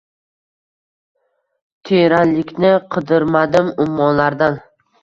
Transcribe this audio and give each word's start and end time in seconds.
Teranlikni 1.91 2.73
qidirmadim 2.97 3.73
ummonlardan 3.87 4.63